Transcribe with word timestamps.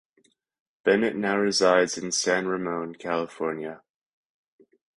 Bennett 0.83 1.15
now 1.15 1.37
resides 1.37 1.95
in 1.95 2.11
San 2.11 2.47
Ramon, 2.47 2.95
California. 2.95 3.83